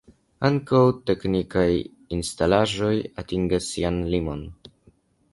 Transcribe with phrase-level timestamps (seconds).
[0.47, 0.79] Ankaŭ
[1.09, 1.65] teknikaj
[2.17, 2.93] instalaĵoj
[3.25, 4.43] atingas sian limon.